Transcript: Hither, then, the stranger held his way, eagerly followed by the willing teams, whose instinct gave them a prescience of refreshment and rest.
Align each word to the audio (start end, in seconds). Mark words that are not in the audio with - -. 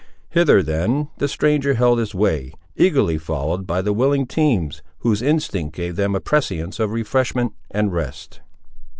Hither, 0.31 0.63
then, 0.63 1.09
the 1.19 1.27
stranger 1.27 1.75
held 1.75 1.99
his 1.99 2.15
way, 2.15 2.53
eagerly 2.75 3.19
followed 3.19 3.67
by 3.67 3.83
the 3.83 3.93
willing 3.93 4.25
teams, 4.25 4.81
whose 5.01 5.21
instinct 5.21 5.75
gave 5.75 5.95
them 5.95 6.15
a 6.15 6.19
prescience 6.19 6.79
of 6.79 6.89
refreshment 6.89 7.53
and 7.69 7.93
rest. 7.93 8.41